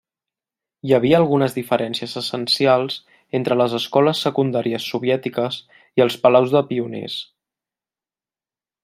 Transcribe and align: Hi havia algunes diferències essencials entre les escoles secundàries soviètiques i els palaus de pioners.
Hi 0.87 0.93
havia 0.97 1.17
algunes 1.17 1.51
diferències 1.57 2.15
essencials 2.21 2.97
entre 3.39 3.57
les 3.61 3.75
escoles 3.81 4.23
secundàries 4.29 4.89
soviètiques 4.95 5.61
i 6.01 6.05
els 6.07 6.17
palaus 6.25 6.57
de 6.57 6.63
pioners. 6.73 7.19